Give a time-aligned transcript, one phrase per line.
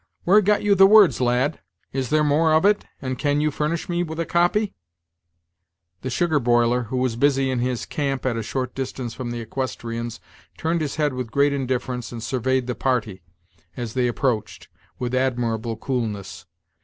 [0.23, 1.59] Where got you the words, lad?
[1.93, 4.73] Is there more of it, and can you furnish me with a copy?"
[6.01, 9.41] The sugar boiler, who was busy in his "camp," at a short distance from the
[9.41, 10.19] equestrians,
[10.57, 13.21] turned his head with great indifference, and surveyed the party,
[13.77, 16.47] as they approached, with admirable coolness.